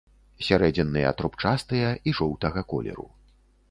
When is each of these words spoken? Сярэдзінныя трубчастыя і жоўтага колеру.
Сярэдзінныя 0.47 1.13
трубчастыя 1.21 1.93
і 2.09 2.19
жоўтага 2.23 2.69
колеру. 2.75 3.11